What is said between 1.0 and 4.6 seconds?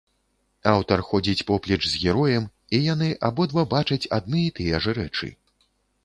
ходзіць поплеч з героем, і яны абодва бачаць адны і